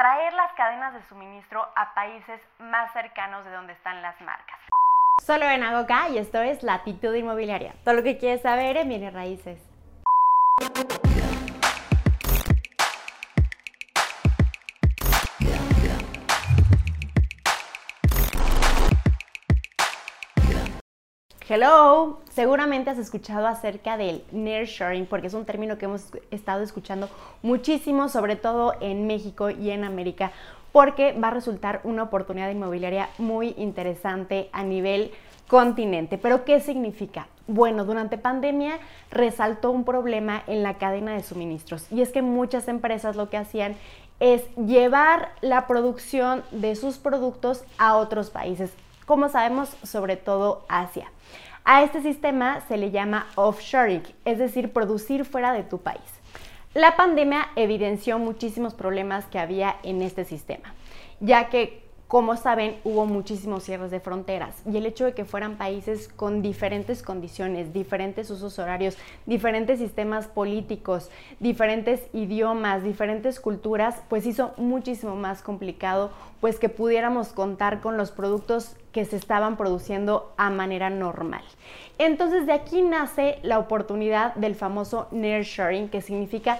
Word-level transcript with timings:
traer 0.00 0.32
las 0.32 0.50
cadenas 0.54 0.94
de 0.94 1.06
suministro 1.10 1.60
a 1.76 1.92
países 1.92 2.40
más 2.58 2.90
cercanos 2.94 3.44
de 3.44 3.50
donde 3.50 3.74
están 3.74 4.00
las 4.00 4.18
marcas. 4.22 4.58
Solo 5.22 5.44
en 5.44 5.62
Agoca 5.62 6.08
y 6.08 6.16
esto 6.16 6.40
es 6.40 6.62
Latitud 6.62 7.14
Inmobiliaria. 7.14 7.74
Todo 7.84 7.96
lo 7.96 8.02
que 8.02 8.16
quieres 8.16 8.40
saber 8.40 8.78
en 8.78 8.88
bienes 8.88 9.12
raíces. 9.12 9.60
Hello, 21.52 22.20
seguramente 22.30 22.90
has 22.90 22.98
escuchado 22.98 23.48
acerca 23.48 23.96
del 23.96 24.22
nearshoring 24.30 25.04
porque 25.04 25.26
es 25.26 25.34
un 25.34 25.44
término 25.44 25.78
que 25.78 25.86
hemos 25.86 26.04
estado 26.30 26.62
escuchando 26.62 27.08
muchísimo, 27.42 28.08
sobre 28.08 28.36
todo 28.36 28.74
en 28.80 29.08
México 29.08 29.50
y 29.50 29.70
en 29.70 29.82
América, 29.82 30.30
porque 30.70 31.12
va 31.12 31.26
a 31.26 31.32
resultar 31.32 31.80
una 31.82 32.04
oportunidad 32.04 32.50
inmobiliaria 32.50 33.08
muy 33.18 33.56
interesante 33.58 34.48
a 34.52 34.62
nivel 34.62 35.10
continente. 35.48 36.18
Pero 36.18 36.44
¿qué 36.44 36.60
significa? 36.60 37.26
Bueno, 37.48 37.84
durante 37.84 38.16
pandemia 38.16 38.78
resaltó 39.10 39.72
un 39.72 39.82
problema 39.82 40.44
en 40.46 40.62
la 40.62 40.74
cadena 40.74 41.14
de 41.14 41.24
suministros 41.24 41.90
y 41.90 42.00
es 42.00 42.10
que 42.10 42.22
muchas 42.22 42.68
empresas 42.68 43.16
lo 43.16 43.28
que 43.28 43.38
hacían 43.38 43.74
es 44.20 44.44
llevar 44.54 45.30
la 45.40 45.66
producción 45.66 46.44
de 46.52 46.76
sus 46.76 46.98
productos 46.98 47.64
a 47.76 47.96
otros 47.96 48.30
países, 48.30 48.72
como 49.10 49.28
sabemos, 49.28 49.76
sobre 49.82 50.16
todo 50.16 50.64
Asia. 50.68 51.10
A 51.64 51.82
este 51.82 52.00
sistema 52.00 52.60
se 52.68 52.76
le 52.76 52.92
llama 52.92 53.26
offshoring, 53.34 54.04
es 54.24 54.38
decir, 54.38 54.72
producir 54.72 55.24
fuera 55.24 55.52
de 55.52 55.64
tu 55.64 55.78
país. 55.78 56.00
La 56.74 56.94
pandemia 56.94 57.48
evidenció 57.56 58.20
muchísimos 58.20 58.72
problemas 58.72 59.24
que 59.26 59.40
había 59.40 59.78
en 59.82 60.00
este 60.02 60.24
sistema, 60.24 60.74
ya 61.18 61.48
que 61.48 61.89
como 62.10 62.36
saben, 62.36 62.80
hubo 62.82 63.06
muchísimos 63.06 63.62
cierres 63.62 63.92
de 63.92 64.00
fronteras 64.00 64.56
y 64.66 64.76
el 64.76 64.84
hecho 64.84 65.04
de 65.04 65.14
que 65.14 65.24
fueran 65.24 65.56
países 65.56 66.08
con 66.08 66.42
diferentes 66.42 67.04
condiciones, 67.04 67.72
diferentes 67.72 68.28
usos 68.30 68.58
horarios, 68.58 68.98
diferentes 69.26 69.78
sistemas 69.78 70.26
políticos, 70.26 71.08
diferentes 71.38 72.02
idiomas, 72.12 72.82
diferentes 72.82 73.38
culturas, 73.38 74.02
pues 74.08 74.26
hizo 74.26 74.54
muchísimo 74.56 75.14
más 75.14 75.40
complicado 75.42 76.10
pues 76.40 76.58
que 76.58 76.68
pudiéramos 76.68 77.28
contar 77.28 77.80
con 77.80 77.96
los 77.96 78.10
productos 78.10 78.74
que 78.90 79.04
se 79.04 79.14
estaban 79.14 79.56
produciendo 79.56 80.34
a 80.36 80.50
manera 80.50 80.90
normal. 80.90 81.44
Entonces 81.98 82.44
de 82.44 82.54
aquí 82.54 82.82
nace 82.82 83.38
la 83.42 83.60
oportunidad 83.60 84.34
del 84.34 84.56
famoso 84.56 85.06
nearshoring, 85.12 85.88
que 85.88 86.02
significa 86.02 86.58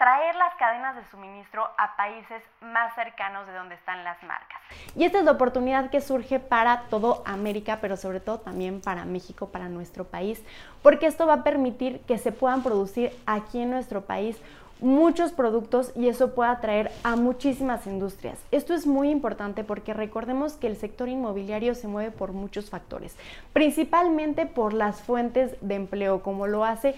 traer 0.00 0.34
las 0.36 0.54
cadenas 0.54 0.96
de 0.96 1.04
suministro 1.10 1.62
a 1.76 1.94
países 1.94 2.42
más 2.62 2.94
cercanos 2.94 3.46
de 3.46 3.52
donde 3.52 3.74
están 3.74 4.02
las 4.02 4.16
marcas. 4.22 4.58
Y 4.96 5.04
esta 5.04 5.18
es 5.18 5.24
la 5.26 5.32
oportunidad 5.32 5.90
que 5.90 6.00
surge 6.00 6.40
para 6.40 6.84
todo 6.88 7.22
América, 7.26 7.80
pero 7.82 7.98
sobre 7.98 8.18
todo 8.18 8.40
también 8.40 8.80
para 8.80 9.04
México, 9.04 9.50
para 9.50 9.68
nuestro 9.68 10.06
país, 10.06 10.42
porque 10.82 11.06
esto 11.06 11.26
va 11.26 11.34
a 11.34 11.44
permitir 11.44 12.00
que 12.08 12.16
se 12.16 12.32
puedan 12.32 12.62
producir 12.62 13.12
aquí 13.26 13.60
en 13.60 13.72
nuestro 13.72 14.00
país 14.00 14.40
muchos 14.80 15.32
productos 15.32 15.92
y 15.94 16.08
eso 16.08 16.34
puede 16.34 16.48
atraer 16.48 16.90
a 17.04 17.16
muchísimas 17.16 17.86
industrias. 17.86 18.38
Esto 18.52 18.72
es 18.72 18.86
muy 18.86 19.10
importante 19.10 19.64
porque 19.64 19.92
recordemos 19.92 20.54
que 20.54 20.68
el 20.68 20.78
sector 20.78 21.10
inmobiliario 21.10 21.74
se 21.74 21.88
mueve 21.88 22.10
por 22.10 22.32
muchos 22.32 22.70
factores, 22.70 23.18
principalmente 23.52 24.46
por 24.46 24.72
las 24.72 25.02
fuentes 25.02 25.58
de 25.60 25.74
empleo, 25.74 26.22
como 26.22 26.46
lo 26.46 26.64
hace 26.64 26.94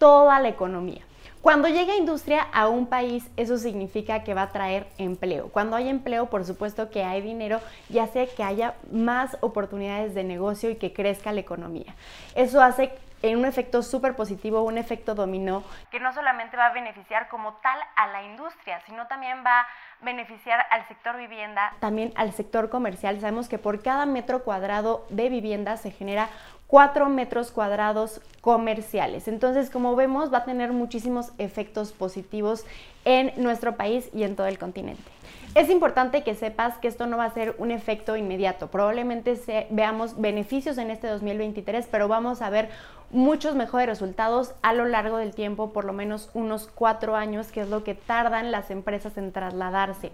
toda 0.00 0.40
la 0.40 0.48
economía. 0.48 1.04
Cuando 1.42 1.68
llega 1.68 1.96
industria 1.96 2.42
a 2.52 2.68
un 2.68 2.86
país, 2.86 3.24
eso 3.38 3.56
significa 3.56 4.24
que 4.24 4.34
va 4.34 4.42
a 4.42 4.52
traer 4.52 4.86
empleo. 4.98 5.48
Cuando 5.48 5.74
hay 5.74 5.88
empleo, 5.88 6.26
por 6.26 6.44
supuesto 6.44 6.90
que 6.90 7.02
hay 7.02 7.22
dinero 7.22 7.60
y 7.88 7.98
hace 7.98 8.28
que 8.28 8.42
haya 8.42 8.74
más 8.92 9.38
oportunidades 9.40 10.14
de 10.14 10.22
negocio 10.22 10.68
y 10.68 10.76
que 10.76 10.92
crezca 10.92 11.32
la 11.32 11.40
economía. 11.40 11.94
Eso 12.34 12.60
hace 12.60 12.92
en 13.22 13.38
un 13.38 13.44
efecto 13.44 13.82
súper 13.82 14.16
positivo, 14.16 14.62
un 14.62 14.78
efecto 14.78 15.14
dominó, 15.14 15.62
que 15.90 16.00
no 16.00 16.12
solamente 16.12 16.56
va 16.56 16.66
a 16.66 16.72
beneficiar 16.72 17.28
como 17.28 17.54
tal 17.54 17.78
a 17.96 18.06
la 18.08 18.22
industria, 18.24 18.80
sino 18.86 19.06
también 19.06 19.44
va 19.44 19.60
a 19.60 19.66
beneficiar 20.02 20.64
al 20.70 20.86
sector 20.88 21.16
vivienda. 21.16 21.72
También 21.80 22.12
al 22.16 22.32
sector 22.32 22.70
comercial. 22.70 23.20
Sabemos 23.20 23.48
que 23.48 23.58
por 23.58 23.82
cada 23.82 24.06
metro 24.06 24.42
cuadrado 24.44 25.04
de 25.10 25.28
vivienda 25.28 25.76
se 25.76 25.90
genera 25.90 26.28
4 26.68 27.08
metros 27.08 27.50
cuadrados 27.50 28.22
comerciales. 28.40 29.26
Entonces, 29.28 29.70
como 29.70 29.96
vemos, 29.96 30.32
va 30.32 30.38
a 30.38 30.44
tener 30.44 30.72
muchísimos 30.72 31.32
efectos 31.38 31.92
positivos 31.92 32.64
en 33.04 33.32
nuestro 33.42 33.76
país 33.76 34.08
y 34.14 34.22
en 34.22 34.36
todo 34.36 34.46
el 34.46 34.58
continente. 34.58 35.02
Es 35.54 35.68
importante 35.68 36.22
que 36.22 36.34
sepas 36.36 36.78
que 36.78 36.86
esto 36.86 37.06
no 37.06 37.16
va 37.16 37.24
a 37.24 37.34
ser 37.34 37.56
un 37.58 37.72
efecto 37.72 38.16
inmediato. 38.16 38.68
Probablemente 38.68 39.66
veamos 39.70 40.20
beneficios 40.20 40.78
en 40.78 40.90
este 40.90 41.08
2023, 41.08 41.88
pero 41.90 42.06
vamos 42.06 42.40
a 42.40 42.50
ver 42.50 42.68
muchos 43.10 43.56
mejores 43.56 43.88
resultados 43.88 44.54
a 44.62 44.72
lo 44.72 44.84
largo 44.84 45.16
del 45.16 45.34
tiempo, 45.34 45.72
por 45.72 45.84
lo 45.84 45.92
menos 45.92 46.30
unos 46.34 46.68
cuatro 46.72 47.16
años, 47.16 47.50
que 47.50 47.62
es 47.62 47.68
lo 47.68 47.82
que 47.82 47.94
tardan 47.94 48.52
las 48.52 48.70
empresas 48.70 49.18
en 49.18 49.32
trasladarse. 49.32 50.12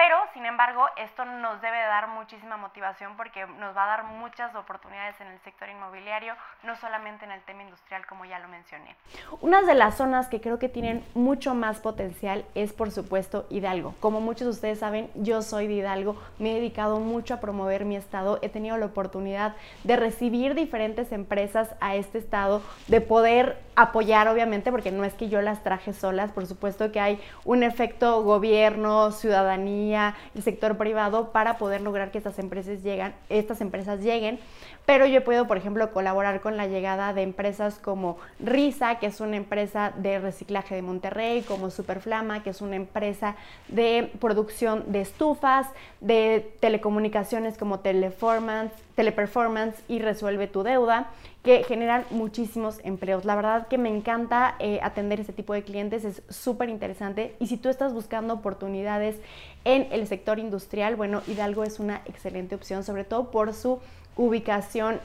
Pero, 0.00 0.16
sin 0.32 0.46
embargo, 0.46 0.86
esto 0.96 1.26
nos 1.26 1.60
debe 1.60 1.76
dar 1.76 2.08
muchísima 2.08 2.56
motivación 2.56 3.18
porque 3.18 3.46
nos 3.46 3.76
va 3.76 3.84
a 3.84 3.86
dar 3.88 4.04
muchas 4.04 4.54
oportunidades 4.54 5.20
en 5.20 5.26
el 5.26 5.38
sector 5.40 5.68
inmobiliario, 5.68 6.32
no 6.62 6.74
solamente 6.76 7.26
en 7.26 7.32
el 7.32 7.42
tema 7.42 7.64
industrial, 7.64 8.06
como 8.06 8.24
ya 8.24 8.38
lo 8.38 8.48
mencioné. 8.48 8.96
Una 9.42 9.60
de 9.60 9.74
las 9.74 9.98
zonas 9.98 10.28
que 10.28 10.40
creo 10.40 10.58
que 10.58 10.70
tienen 10.70 11.04
mucho 11.12 11.54
más 11.54 11.80
potencial 11.80 12.46
es, 12.54 12.72
por 12.72 12.90
supuesto, 12.90 13.46
Hidalgo. 13.50 13.94
Como 14.00 14.22
muchos 14.22 14.46
de 14.46 14.52
ustedes 14.52 14.78
saben, 14.78 15.10
yo 15.16 15.42
soy 15.42 15.66
de 15.66 15.74
Hidalgo, 15.74 16.16
me 16.38 16.52
he 16.52 16.54
dedicado 16.54 16.98
mucho 16.98 17.34
a 17.34 17.40
promover 17.40 17.84
mi 17.84 17.96
estado, 17.96 18.38
he 18.40 18.48
tenido 18.48 18.78
la 18.78 18.86
oportunidad 18.86 19.54
de 19.84 19.96
recibir 19.96 20.54
diferentes 20.54 21.12
empresas 21.12 21.74
a 21.78 21.94
este 21.94 22.16
estado, 22.16 22.62
de 22.88 23.02
poder 23.02 23.58
apoyar, 23.76 24.28
obviamente, 24.28 24.70
porque 24.70 24.92
no 24.92 25.04
es 25.04 25.12
que 25.12 25.28
yo 25.28 25.42
las 25.42 25.62
traje 25.62 25.92
solas, 25.92 26.32
por 26.32 26.46
supuesto 26.46 26.90
que 26.90 27.00
hay 27.00 27.20
un 27.44 27.62
efecto 27.62 28.22
gobierno, 28.22 29.10
ciudadanía, 29.10 29.89
el 29.94 30.42
sector 30.42 30.76
privado 30.76 31.32
para 31.32 31.58
poder 31.58 31.80
lograr 31.80 32.10
que 32.10 32.18
estas 32.18 32.38
empresas, 32.38 32.82
llegan, 32.82 33.14
estas 33.28 33.60
empresas 33.60 34.00
lleguen. 34.00 34.38
Pero 34.86 35.06
yo 35.06 35.22
puedo, 35.22 35.46
por 35.46 35.56
ejemplo, 35.56 35.92
colaborar 35.92 36.40
con 36.40 36.56
la 36.56 36.66
llegada 36.66 37.12
de 37.12 37.22
empresas 37.22 37.78
como 37.78 38.18
Risa, 38.40 38.98
que 38.98 39.06
es 39.06 39.20
una 39.20 39.36
empresa 39.36 39.92
de 39.96 40.18
reciclaje 40.18 40.74
de 40.74 40.82
Monterrey, 40.82 41.42
como 41.42 41.70
Superflama, 41.70 42.42
que 42.42 42.50
es 42.50 42.60
una 42.60 42.76
empresa 42.76 43.36
de 43.68 44.10
producción 44.20 44.90
de 44.90 45.02
estufas, 45.02 45.68
de 46.00 46.54
telecomunicaciones 46.60 47.56
como 47.56 47.80
Teleperformance, 47.80 48.72
Teleperformance 49.00 49.82
y 49.88 49.98
Resuelve 49.98 50.46
tu 50.46 50.62
Deuda 50.62 51.08
que 51.42 51.64
generan 51.64 52.04
muchísimos 52.10 52.80
empleos. 52.84 53.24
La 53.24 53.34
verdad 53.34 53.66
que 53.66 53.78
me 53.78 53.88
encanta 53.88 54.56
eh, 54.58 54.78
atender 54.82 55.20
este 55.20 55.32
tipo 55.32 55.54
de 55.54 55.62
clientes, 55.62 56.04
es 56.04 56.22
súper 56.28 56.68
interesante. 56.68 57.34
Y 57.40 57.46
si 57.46 57.56
tú 57.56 57.70
estás 57.70 57.94
buscando 57.94 58.34
oportunidades 58.34 59.16
en 59.64 59.88
el 59.90 60.06
sector 60.06 60.38
industrial, 60.38 60.96
bueno, 60.96 61.22
Hidalgo 61.26 61.64
es 61.64 61.80
una 61.80 62.02
excelente 62.04 62.54
opción, 62.54 62.84
sobre 62.84 63.04
todo 63.04 63.30
por 63.30 63.54
su 63.54 63.80
ubicación, 64.16 65.00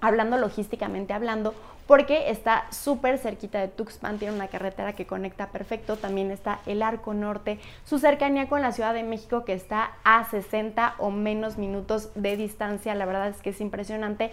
hablando 0.00 0.38
logísticamente 0.38 1.12
hablando, 1.12 1.54
porque 1.86 2.30
está 2.30 2.66
súper 2.70 3.18
cerquita 3.18 3.60
de 3.60 3.68
Tuxpan, 3.68 4.18
tiene 4.18 4.34
una 4.34 4.48
carretera 4.48 4.94
que 4.94 5.06
conecta 5.06 5.48
perfecto, 5.48 5.96
también 5.96 6.30
está 6.30 6.60
el 6.66 6.82
Arco 6.82 7.14
Norte, 7.14 7.58
su 7.84 7.98
cercanía 7.98 8.48
con 8.48 8.62
la 8.62 8.72
Ciudad 8.72 8.94
de 8.94 9.02
México 9.02 9.44
que 9.44 9.52
está 9.52 9.92
a 10.04 10.28
60 10.30 10.94
o 10.98 11.10
menos 11.10 11.58
minutos 11.58 12.10
de 12.14 12.36
distancia, 12.36 12.94
la 12.94 13.06
verdad 13.06 13.28
es 13.28 13.36
que 13.42 13.50
es 13.50 13.60
impresionante 13.60 14.32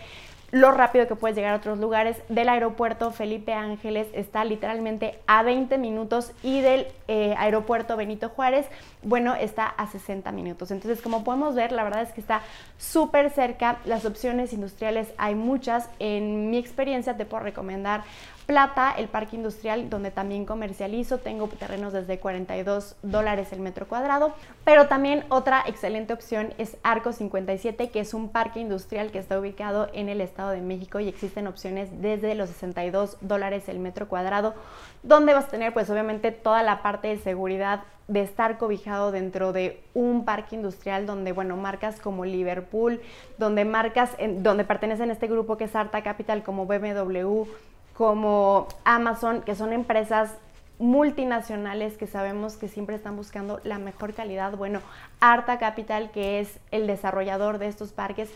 lo 0.51 0.72
rápido 0.72 1.07
que 1.07 1.16
puedes 1.16 1.35
llegar 1.35 1.53
a 1.53 1.57
otros 1.57 1.79
lugares. 1.79 2.17
Del 2.29 2.50
aeropuerto 2.50 3.12
Felipe 3.12 3.53
Ángeles 3.53 4.07
está 4.13 4.44
literalmente 4.44 5.19
a 5.25 5.44
20 5.44 5.78
minutos 5.78 6.31
y 6.44 6.62
del 6.62 6.88
eh, 7.07 7.34
aeropuerto 7.38 7.95
Benito 7.95 8.29
Juárez, 8.29 8.67
bueno, 9.01 9.34
está 9.35 9.66
a 9.66 9.88
60 9.88 10.31
minutos. 10.31 10.71
Entonces, 10.71 11.01
como 11.01 11.24
podemos 11.24 11.56
ver, 11.56 11.71
la 11.71 11.83
verdad 11.83 12.03
es 12.03 12.12
que 12.12 12.21
está 12.21 12.42
súper 12.77 13.30
cerca. 13.30 13.80
Las 13.86 14.06
opciones 14.06 14.53
industriales 14.53 15.07
hay 15.18 15.36
muchas. 15.36 15.89
En 16.00 16.50
mi 16.50 16.57
experiencia 16.57 17.15
te 17.15 17.25
puedo 17.25 17.44
recomendar 17.44 18.04
Plata, 18.46 18.94
el 18.98 19.08
parque 19.08 19.36
industrial 19.36 19.90
donde 19.90 20.12
también 20.12 20.46
comercializo, 20.46 21.20
tengo 21.20 21.48
terrenos 21.48 21.94
desde 21.94 22.20
42 22.20 22.96
dólares 23.02 23.54
el 23.54 23.60
metro 23.60 23.88
cuadrado, 23.88 24.34
pero 24.66 24.88
también 24.88 25.26
otra 25.30 25.64
excelente 25.66 26.14
opción 26.14 26.54
es 26.58 26.78
Arco 26.84 27.14
57, 27.14 27.90
que 27.90 28.00
es 28.00 28.14
un 28.14 28.30
parque 28.30 28.60
industrial 28.60 29.12
que 29.12 29.20
está 29.20 29.40
ubicado 29.40 29.90
en 29.94 30.10
el 30.10 30.22
Estado 30.22 30.52
de 30.52 30.62
México 30.62 31.00
y 31.00 31.08
existen 31.08 31.48
opciones 31.48 32.02
desde 32.02 32.36
los 32.36 32.50
62 32.50 33.18
dólares 33.22 33.70
el 33.70 33.80
metro 33.80 34.08
cuadrado, 34.08 34.56
donde 35.04 35.34
vas 35.34 35.46
a 35.46 35.50
tener 35.50 35.74
pues 35.74 35.90
obviamente 35.90 36.32
toda 36.32 36.64
la 36.64 36.82
parte 36.82 37.10
de 37.10 37.18
seguridad 37.18 37.84
de 38.08 38.22
estar 38.22 38.58
cobijado 38.58 39.12
dentro 39.12 39.54
de 39.54 39.82
un 39.94 40.26
parque 40.26 40.56
industrial 40.56 41.06
donde, 41.06 41.32
bueno, 41.32 41.56
marcas 41.56 42.00
como 42.02 42.26
Liverpool, 42.26 43.02
donde 43.38 43.64
marcas, 43.64 44.12
en, 44.18 44.44
donde 44.44 44.66
pertenecen 44.66 45.10
a 45.10 45.14
este 45.14 45.28
grupo 45.28 45.56
que 45.56 45.64
es 45.64 45.76
Arta 45.76 46.04
Capital 46.04 46.44
como 46.44 46.66
BMW, 46.66 47.46
como 47.94 48.68
Amazon, 48.84 49.42
que 49.42 49.56
son 49.56 49.74
empresas 49.74 50.36
multinacionales 50.80 51.96
que 51.96 52.08
sabemos 52.08 52.58
que 52.58 52.68
siempre 52.68 52.96
están 52.96 53.16
buscando 53.16 53.62
la 53.64 53.78
mejor 53.78 54.14
calidad. 54.14 54.58
Bueno, 54.58 54.82
Arta 55.20 55.60
Capital, 55.60 56.10
que 56.12 56.40
es 56.40 56.60
el 56.72 56.88
desarrollador 56.88 57.60
de 57.60 57.68
estos 57.68 57.92
parques, 57.92 58.30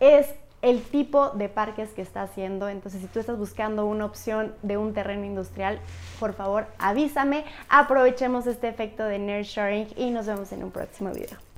es 0.00 0.26
el 0.62 0.82
tipo 0.82 1.30
de 1.30 1.48
parques 1.48 1.90
que 1.90 2.02
está 2.02 2.22
haciendo. 2.22 2.68
Entonces, 2.68 3.02
si 3.02 3.06
tú 3.06 3.20
estás 3.20 3.38
buscando 3.38 3.86
una 3.86 4.06
opción 4.06 4.54
de 4.62 4.76
un 4.76 4.94
terreno 4.94 5.24
industrial, 5.24 5.78
por 6.18 6.32
favor 6.32 6.66
avísame. 6.78 7.44
Aprovechemos 7.68 8.46
este 8.46 8.68
efecto 8.68 9.04
de 9.04 9.42
sharing 9.44 9.88
y 9.96 10.10
nos 10.10 10.26
vemos 10.26 10.52
en 10.52 10.64
un 10.64 10.70
próximo 10.70 11.10
video. 11.10 11.49